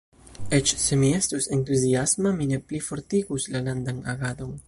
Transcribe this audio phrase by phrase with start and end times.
[0.57, 4.59] Eĉ se mi estus entuziasma, mi ne plifortigus la landan agadon.